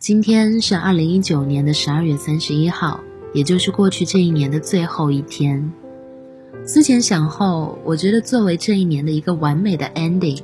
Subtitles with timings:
[0.00, 3.00] 今天是二零一九年的十二月三十一号，
[3.34, 5.74] 也就是过去这一年的最后一天。
[6.64, 10.40] 思前想后，我觉得作为这一年的一个完美的 ending，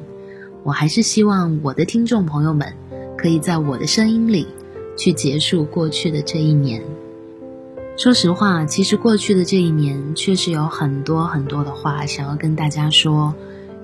[0.63, 2.75] 我还是希望我的听众朋友们
[3.17, 4.47] 可以在我的声音里
[4.99, 6.83] 去结束过去的这一年。
[7.97, 13.35] 说实话，其实过去的这一年确实有很多很多的话想要跟大家说，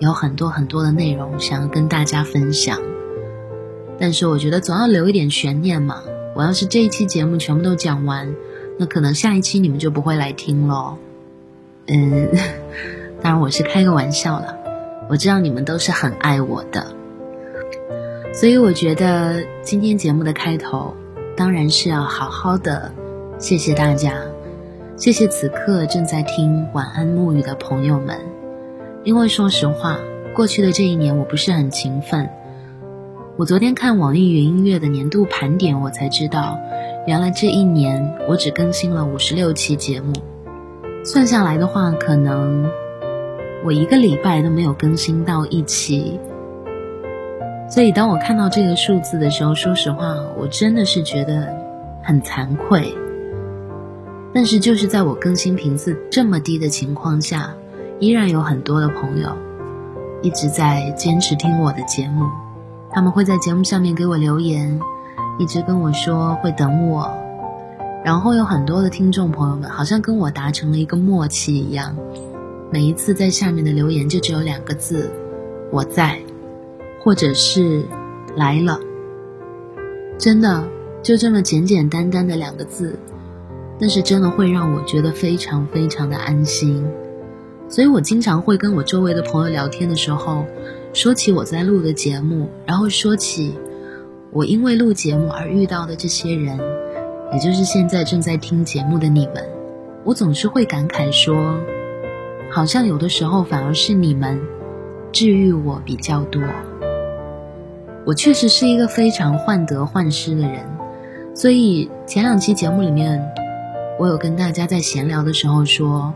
[0.00, 2.78] 有很多很多的内容想要跟大家分享。
[4.02, 6.02] 但是我觉得总要留一点悬念嘛。
[6.34, 8.34] 我要是这一期节目全部都讲完，
[8.76, 10.96] 那可能下一期你们就不会来听喽。
[11.86, 12.28] 嗯，
[13.22, 14.56] 当然我是开个玩笑了。
[15.08, 16.84] 我知道你们都是很爱我的，
[18.34, 20.96] 所以我觉得今天节目的开头
[21.36, 22.92] 当然是要好好的
[23.38, 24.14] 谢谢大家，
[24.96, 28.18] 谢谢此刻正在听晚安沐雨的朋友们。
[29.04, 29.96] 因为说实话，
[30.34, 32.28] 过去的这一年我不是很勤奋。
[33.38, 36.60] 我昨天看网易云音乐的年度盘点，我才知道，
[37.06, 40.12] 原来这一年我只更新了五十六期节目，
[41.02, 42.70] 算下来的话，可能
[43.64, 46.20] 我一个礼拜都没有更新到一期。
[47.70, 51.56] 所以当我看到这个数字的时候，说实话，我真的是觉得
[52.02, 52.94] 很惭愧。
[54.34, 57.54] 但是就是在我更新频次这么低的情况下，
[57.98, 59.38] 依然有很多的朋友
[60.20, 62.26] 一直在坚持听我的节目。
[62.94, 64.78] 他们会在节目下面给我留言，
[65.38, 67.10] 一直跟我说会等我。
[68.04, 71.96] 然后有很多的听众朋友们好像跟我达成了一个默契一样，
[72.70, 75.10] 每一次在下面的留言就只有两个字：
[75.70, 76.18] 我在，
[77.00, 77.82] 或者是
[78.36, 78.78] 来了。
[80.18, 80.62] 真的
[81.02, 82.98] 就这么简简单单的两个字，
[83.80, 86.84] 但是真的会让我觉得非常非常的安心。
[87.70, 90.44] 所以我经常会跟我周围的朋友聊天的时候。
[90.92, 93.54] 说起我在录的节目，然后说起
[94.30, 96.58] 我因为录节目而遇到的这些人，
[97.32, 99.42] 也就是现在正在听节目的你们，
[100.04, 101.58] 我总是会感慨说，
[102.50, 104.38] 好像有的时候反而是你们
[105.12, 106.42] 治愈我比较多。
[108.04, 110.66] 我确实是一个非常患得患失的人，
[111.34, 113.32] 所以前两期节目里面，
[113.98, 116.12] 我有跟大家在闲聊的时候说。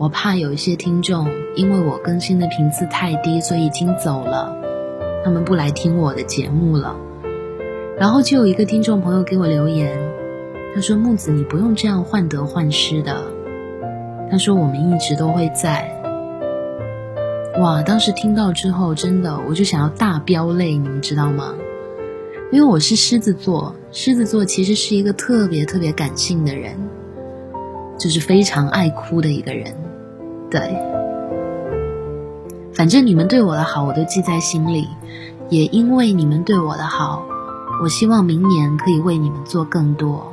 [0.00, 4.56] 我怕有一些听众因为我更新的频次太低，所以已经走了，
[5.22, 6.96] 他们不来听我的节目了。
[7.98, 9.98] 然后就有一个听众朋友给我留言，
[10.74, 13.22] 他说：“木子，你不用这样患得患失的。”
[14.32, 15.94] 他说：“我们一直都会在。”
[17.60, 17.82] 哇！
[17.82, 21.54] 当时听到之后，真的我就想要大飙泪，你们知道吗？
[22.50, 26.72] 因为我是狮子座，狮子座其实是一个特别特别感性的人，
[27.98, 29.74] 就是非常爱哭的一个人。
[30.50, 30.76] 对，
[32.74, 34.88] 反正你们对我的好，我都记在心里。
[35.48, 37.24] 也因为你们对我的好，
[37.82, 40.32] 我希望明年可以为你们做更多。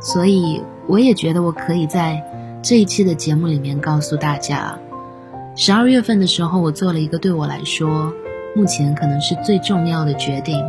[0.00, 2.22] 所以，我也觉得我可以在
[2.62, 4.78] 这一期的节目里面告诉大家，
[5.56, 8.12] 十二月份的时候，我做了一个对我来说
[8.54, 10.62] 目前可能是最重要的决定。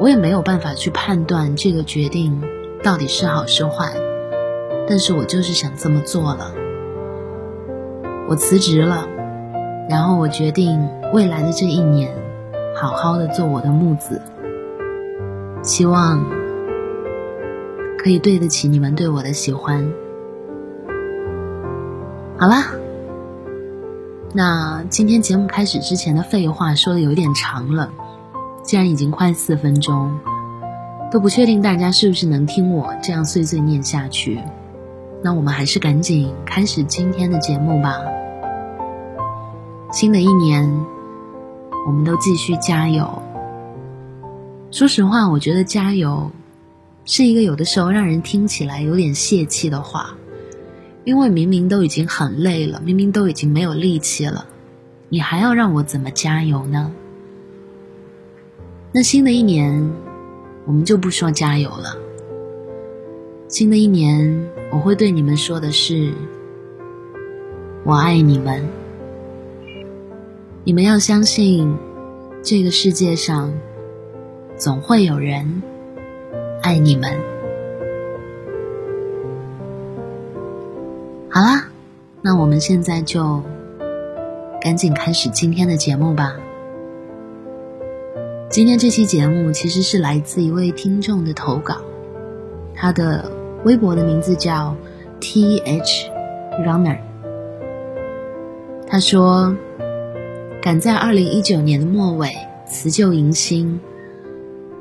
[0.00, 2.42] 我也没有办法去判断这个决定
[2.82, 3.92] 到底是好是坏，
[4.88, 6.52] 但是我就是想这么做了。
[8.28, 9.06] 我辞职了，
[9.88, 12.14] 然后我决定未来的这一年，
[12.76, 14.20] 好好的做我的木子，
[15.62, 16.22] 希望
[17.96, 19.90] 可以对得起你们对我的喜欢。
[22.36, 22.66] 好啦，
[24.34, 27.90] 那今天节目开始之前的废话说的有点长了，
[28.62, 30.18] 既然已经快四分钟，
[31.10, 34.38] 都不确定大家是不是能听我这样碎碎念下去，
[35.22, 37.98] 那我们还是赶紧开始今天的节目吧。
[39.90, 40.70] 新的一年，
[41.86, 43.10] 我们都继续加油。
[44.70, 46.30] 说实话，我觉得“加油”
[47.06, 50.14] 是一个有的时候让人听起来有点泄气的话，
[51.04, 54.44] 因为明明都已经很累了，明明都已经没有力气了，
[55.08, 56.92] 你还要让我怎么加油呢？
[58.92, 59.90] 那新的一年，
[60.66, 61.96] 我们就不说加油了。
[63.48, 66.12] 新的一年，我会对你们说的是
[67.84, 68.62] ：“我爱你们。”
[70.68, 71.74] 你们要相信，
[72.42, 73.50] 这个世界上
[74.58, 75.62] 总会有人
[76.60, 77.10] 爱你们。
[81.30, 81.70] 好啦，
[82.20, 83.42] 那我们现在就
[84.60, 86.36] 赶紧开始今天的节目吧。
[88.50, 91.76] 今天这期节目其实是来自一位听众的投稿，
[92.74, 93.32] 他的
[93.64, 94.76] 微博的名字叫
[95.18, 96.10] T H
[96.62, 96.98] Runner，
[98.86, 99.56] 他说。
[100.68, 102.30] 赶在二零一九年的末尾
[102.66, 103.80] 辞旧迎新，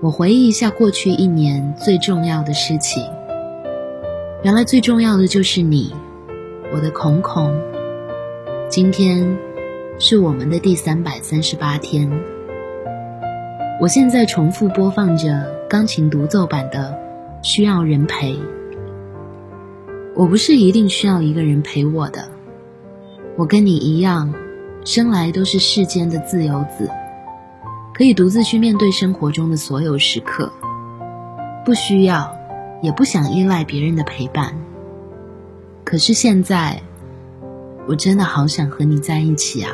[0.01, 3.01] 我回忆一下过去一年最重要的事情，
[4.44, 5.94] 原来最重要的就是你，
[6.74, 7.57] 我的孔孔。
[8.68, 9.38] 今天
[9.98, 12.12] 是我们的第三百三十八天。
[13.80, 17.00] 我现在重复播放着钢琴独奏版的
[17.48, 18.34] 《需要人陪》。
[20.18, 22.28] 我不是一定需要一个人陪我的，
[23.38, 24.34] 我跟你一样，
[24.85, 26.89] 生来都是世间的自由子。
[27.94, 30.51] 可以独自去面对生活中的所有时刻，
[31.65, 32.31] 不需要，
[32.83, 34.56] 也不想依赖别人的陪伴。
[35.83, 36.83] 可是现在，
[37.88, 39.71] 我真的好想和你在一起啊！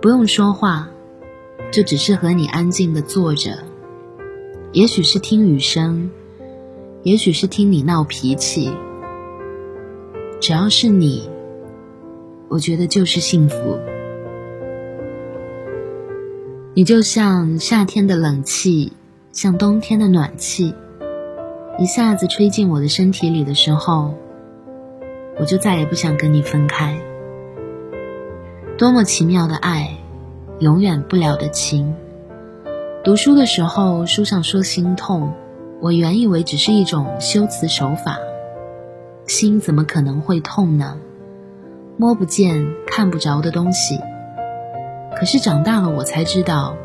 [0.00, 0.88] 不用说话，
[1.72, 3.64] 就只是和你安静的坐着，
[4.70, 6.10] 也许是听雨声，
[7.02, 8.70] 也许是听你闹脾气，
[10.40, 11.28] 只要是你，
[12.54, 13.80] 我觉得就是幸福。
[16.72, 18.92] 你就像夏天的冷气，
[19.32, 20.72] 像冬天的暖气，
[21.80, 24.14] 一下子吹进我的身体里的时候，
[25.36, 26.96] 我就再也不想跟你分开。
[28.78, 29.98] 多么奇妙的爱，
[30.60, 31.92] 永远不了的情。
[33.02, 35.32] 读书的时候，书上说心痛，
[35.80, 38.16] 我原以为只是一种修辞手法，
[39.26, 41.00] 心怎么可能会痛呢？
[41.96, 43.98] 摸不见、看不着的东西。
[45.16, 46.76] 可是长大了，我才知道，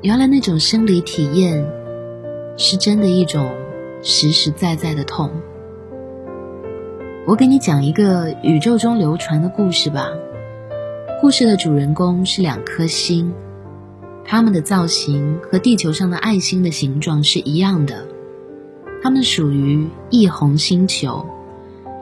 [0.00, 1.66] 原来那种生理体验，
[2.56, 3.52] 是真的一种
[4.02, 5.30] 实实在在的痛。
[7.26, 10.08] 我给你讲一个宇宙中流传的故事吧。
[11.20, 13.32] 故事的主人公是两颗星，
[14.24, 18.06] 它们的造型和地球上的爱心的形状是一样的。
[19.02, 21.26] 它们属于异红星球，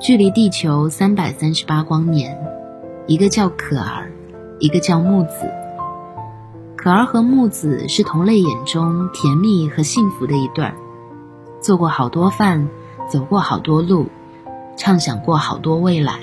[0.02, 2.36] 距离地球三百三十八光年。
[3.06, 4.10] 一个叫可儿。
[4.58, 5.48] 一个叫木子，
[6.76, 10.74] 可儿和木子是同类眼中甜蜜和幸福的一对儿，
[11.60, 12.68] 做过好多饭，
[13.08, 14.06] 走过好多路，
[14.76, 16.14] 畅想过好多未来。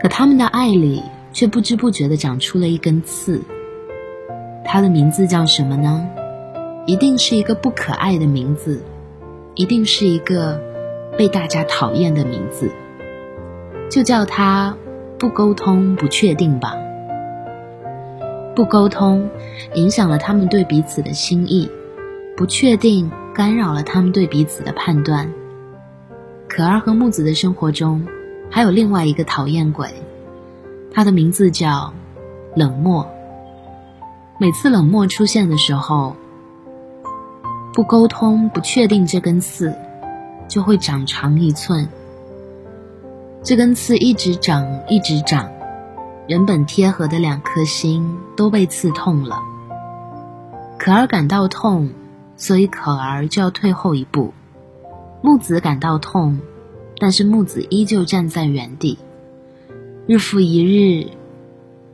[0.00, 1.02] 可他们的爱里
[1.32, 3.40] 却不知不觉地长出了一根刺。
[4.66, 6.06] 他的名字叫什么呢？
[6.86, 8.82] 一定是一个不可爱的名字，
[9.54, 10.60] 一定是一个
[11.16, 12.70] 被大家讨厌的名字，
[13.90, 14.76] 就叫他
[15.18, 16.76] 不沟通、不确定吧。
[18.54, 19.28] 不沟通，
[19.74, 21.68] 影响了他们对彼此的心意；
[22.36, 25.32] 不确定，干扰了他们对彼此的判断。
[26.48, 28.06] 可儿和木子的生活中，
[28.50, 29.88] 还有另外一个讨厌鬼，
[30.92, 31.92] 他的名字叫
[32.54, 33.08] 冷漠。
[34.38, 36.16] 每次冷漠出现的时候，
[37.74, 39.74] 不沟通、不确定，这根刺
[40.48, 41.88] 就会长长一寸。
[43.42, 45.50] 这根刺一直长，一直长。
[46.26, 49.38] 原本贴合的两颗心都被刺痛了，
[50.76, 51.90] 可儿感到痛，
[52.36, 54.34] 所以可儿就要退后一步。
[55.22, 56.40] 木子感到痛，
[56.98, 58.98] 但是木子依旧站在原地。
[60.08, 61.10] 日复一日，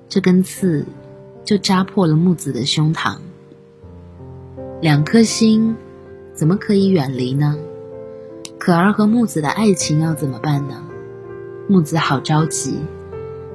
[0.08, 0.86] 这根刺
[1.44, 3.16] 就扎破了木子的胸膛。
[4.80, 5.76] 两颗心
[6.32, 7.58] 怎么可以远离呢？
[8.64, 10.84] 可儿和木子的爱情要怎么办呢？
[11.66, 12.78] 木子好着急。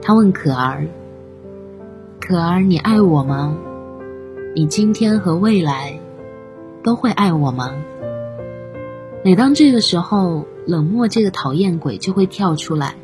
[0.01, 0.85] 他问可儿
[2.19, 3.57] ：“可儿，你爱我吗？
[4.53, 5.97] 你今天和未来
[6.83, 7.73] 都会爱我吗？”
[9.23, 12.95] 每当这个时候，冷漠这个讨厌鬼就会跳出来，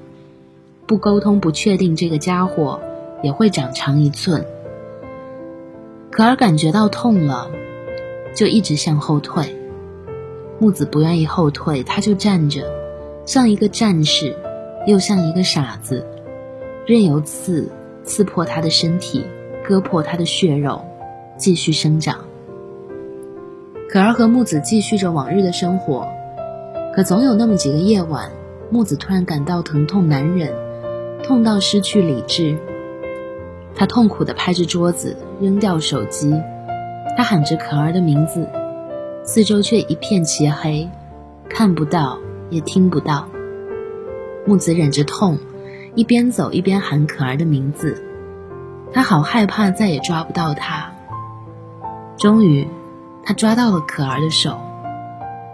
[0.85, 2.81] 不沟通、不确定这个家伙
[3.23, 4.45] 也会长长一寸。
[6.11, 7.49] 可儿感觉到痛了，
[8.35, 9.55] 就一直向后退。
[10.63, 12.71] 木子不愿意后退，他就站着，
[13.25, 14.37] 像一个战士，
[14.87, 16.07] 又像一个傻子。
[16.85, 17.69] 任由刺
[18.05, 19.25] 刺破他的身体，
[19.67, 20.85] 割破他的血肉，
[21.35, 22.19] 继续生长。
[23.89, 26.07] 可儿和木子继续着往日的生活，
[26.95, 28.31] 可总有那么几个夜晚，
[28.69, 30.53] 木子突然感到疼痛难忍，
[31.23, 32.57] 痛到失去理智。
[33.75, 36.33] 他痛苦地拍着桌子，扔掉手机。
[37.17, 38.47] 他喊着可儿的名字，
[39.23, 40.89] 四周却一片漆黑，
[41.49, 43.27] 看不到，也听不到。
[44.45, 45.37] 木子忍着痛。
[45.95, 48.03] 一边走一边喊可儿的名字，
[48.91, 50.91] 他好害怕再也抓不到她。
[52.17, 52.67] 终于，
[53.23, 54.59] 他抓到了可儿的手。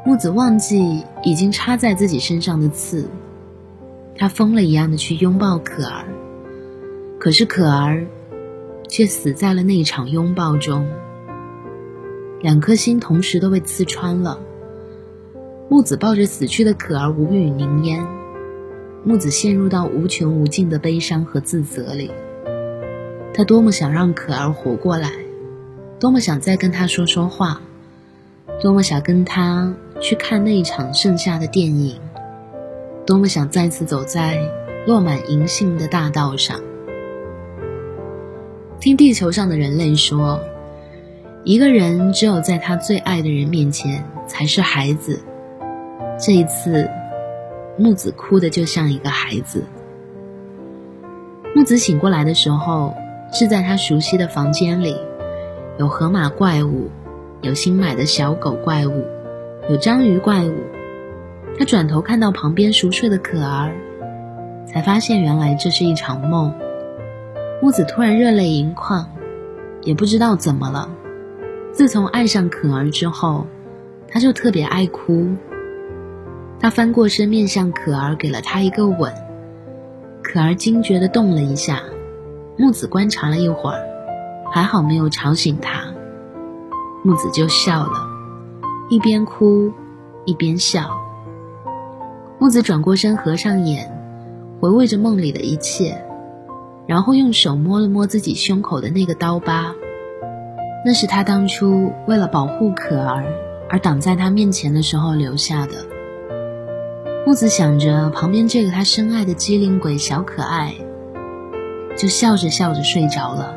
[0.06, 3.10] 木子忘记已经插在自己身上的刺，
[4.18, 6.06] 他疯了一样的去拥抱可儿，
[7.20, 8.08] 可是可儿
[8.88, 10.88] 却死在了那场拥抱中。
[12.42, 14.40] 两颗心同时都被刺穿了。
[15.70, 18.00] 木子抱着死去的可儿，无语凝噎。
[19.04, 22.12] 木子陷入到无穷无尽的悲伤和自责里。
[23.34, 25.12] 他多么想让可儿活过来，
[26.00, 27.62] 多么想再跟他说说话，
[28.62, 32.00] 多么想跟他去看那一场盛夏的电影，
[33.06, 34.42] 多么想再次走在
[34.86, 36.60] 落满银杏的大道上。
[38.82, 40.42] 听地球上的人类说，
[41.50, 45.20] 一个人只有在他最爱的人面前才是孩子。
[46.20, 46.88] 这一次，
[47.76, 49.64] 木子哭的就像一个孩子。
[51.56, 52.96] 木子醒过来的时候，
[53.34, 54.96] 是在他熟悉的房间里，
[55.80, 56.92] 有河马怪物，
[57.42, 59.04] 有新买的小狗怪物，
[59.72, 60.54] 有章鱼怪物。
[61.58, 63.74] 他转头看到旁边熟睡的可儿，
[64.68, 66.54] 才发现原来这是一场梦。
[67.60, 69.10] 木子突然热泪盈眶，
[69.82, 70.92] 也不知道怎么了。
[71.80, 73.48] 自从爱上可儿之后，
[74.06, 75.30] 他就特别爱哭。
[76.60, 79.14] 他翻过身面向可儿，给了她一个吻。
[80.22, 81.82] 可儿惊觉的动了一下，
[82.58, 83.80] 木子观察了一会儿，
[84.52, 85.86] 还好没有吵醒他。
[87.02, 88.10] 木子就笑了，
[88.90, 89.72] 一边哭
[90.26, 90.90] 一边笑。
[92.40, 93.90] 木子转过身，合上眼，
[94.60, 95.98] 回味着梦里的一切。
[96.88, 99.74] 然后用手摸了摸自己胸口的那个刀疤，
[100.86, 103.26] 那是他当初为了保护可儿
[103.70, 105.74] 而挡在他面前的时候留下的。
[107.26, 110.74] 木子想着旁边这个他深爱的机灵鬼小可爱，
[111.98, 113.56] 就笑着笑着睡着了。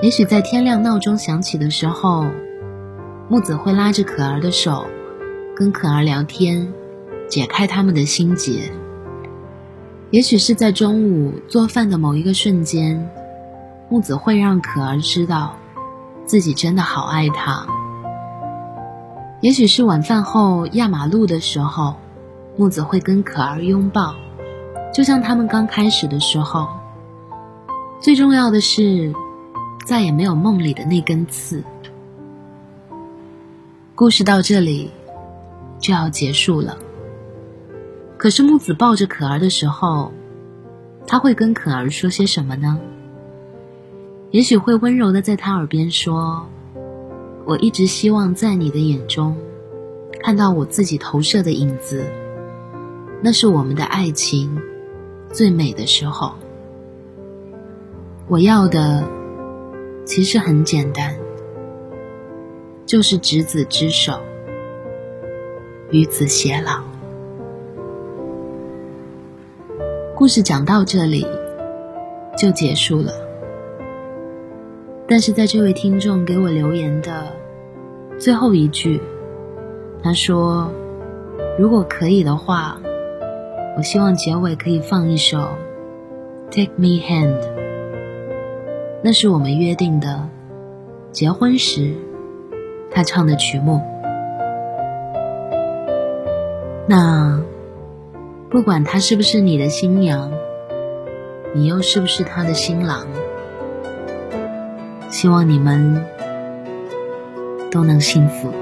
[0.00, 2.24] 也许在天亮闹钟响起的时候，
[3.28, 4.86] 木子会拉着可儿的手，
[5.54, 6.72] 跟可儿聊天，
[7.28, 8.70] 解开他们的心结。
[10.10, 13.10] 也许是在中午做饭的某一个瞬间，
[13.90, 15.56] 木子会让可儿知道，
[16.24, 17.66] 自己真的好爱他。
[19.40, 21.96] 也许是晚饭后压马路的时候，
[22.56, 24.14] 木子会跟可儿拥抱，
[24.94, 26.68] 就像他们刚开始的时候。
[28.00, 29.12] 最重要的是，
[29.84, 31.64] 再也没有梦里的那根刺。
[33.96, 34.92] 故事到这里
[35.80, 36.78] 就要结束了。
[38.16, 40.12] 可是木子抱着可儿的时候，
[41.08, 42.78] 他会跟可儿说些什么呢？
[44.30, 46.46] 也许会温柔的在他耳边说
[47.44, 49.36] ：“我一直希望在你的眼中，
[50.22, 52.04] 看到我自己投射的影子，
[53.20, 54.56] 那是我们的爱情
[55.32, 56.34] 最美的时候。
[58.28, 59.04] 我要的
[60.04, 61.16] 其实很简单，
[62.86, 64.20] 就是执子之手，
[65.90, 66.84] 与子偕老。”
[70.14, 71.26] 故事讲到这里
[72.38, 73.12] 就结束了，
[75.10, 77.26] 但是在这位听众给我留言的
[78.16, 79.00] 最后一句，
[80.04, 80.70] 他说
[81.58, 82.80] ：“如果可以的话，
[83.76, 85.38] 我希望结尾可以放一首
[86.50, 87.40] 《Take Me Hand》，
[89.02, 90.28] 那是我们约定的
[91.10, 91.92] 结婚时
[92.92, 93.82] 他唱的曲目。”
[96.88, 97.42] 那。
[98.50, 100.32] 不管他是不是你的新娘，
[101.54, 103.06] 你又是不是他的新郎，
[105.10, 106.06] 希望你们
[107.70, 108.54] 都能幸福。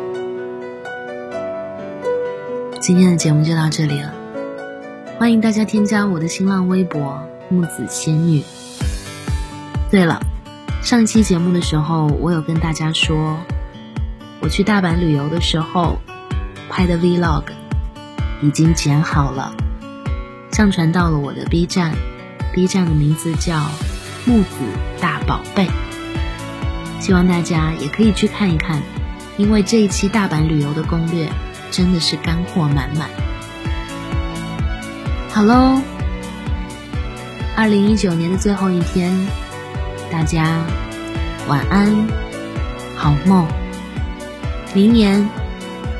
[2.81, 4.15] 今天的节目就到这里了，
[5.19, 8.43] 欢迎大家添加我的新浪微博木子仙女。
[9.91, 10.21] 对了，
[10.81, 13.37] 上期节目的时候，我有跟大家说，
[14.41, 15.99] 我去大阪旅游的时候
[16.71, 17.45] 拍的 Vlog
[18.41, 19.55] 已经剪好了。
[20.51, 21.93] 上传到了我的 B 站
[22.55, 23.67] ，B 站的名字叫
[24.25, 24.49] 木子
[25.01, 25.69] 大宝贝，
[27.01, 28.83] 希望大家也可以去看一看，
[29.37, 31.29] 因为这一期大阪旅游的攻略
[31.71, 33.09] 真的是干货满满。
[35.31, 35.81] 好喽，
[37.57, 39.27] 二零一九年的最后一天，
[40.11, 40.65] 大家
[41.47, 42.09] 晚安，
[42.97, 43.47] 好梦，
[44.75, 45.29] 明年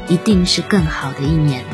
[0.09, 1.65] 一定是更好的一年。